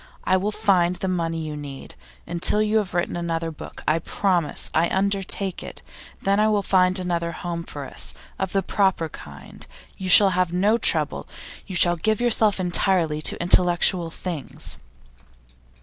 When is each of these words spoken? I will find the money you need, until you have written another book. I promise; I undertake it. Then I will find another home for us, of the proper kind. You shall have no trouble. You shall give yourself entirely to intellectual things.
I 0.23 0.35
will 0.35 0.51
find 0.51 0.95
the 0.95 1.07
money 1.07 1.41
you 1.45 1.55
need, 1.55 1.93
until 2.25 2.59
you 2.59 2.77
have 2.77 2.95
written 2.95 3.15
another 3.15 3.51
book. 3.51 3.83
I 3.87 3.99
promise; 3.99 4.71
I 4.73 4.89
undertake 4.89 5.61
it. 5.61 5.83
Then 6.23 6.39
I 6.39 6.47
will 6.47 6.63
find 6.63 6.97
another 6.97 7.31
home 7.33 7.63
for 7.63 7.85
us, 7.85 8.15
of 8.39 8.51
the 8.51 8.63
proper 8.63 9.09
kind. 9.09 9.67
You 9.99 10.09
shall 10.09 10.31
have 10.31 10.51
no 10.51 10.79
trouble. 10.79 11.27
You 11.67 11.75
shall 11.75 11.97
give 11.97 12.19
yourself 12.19 12.59
entirely 12.59 13.21
to 13.21 13.39
intellectual 13.39 14.09
things. 14.09 14.77